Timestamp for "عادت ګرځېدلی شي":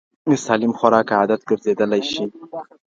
1.19-2.23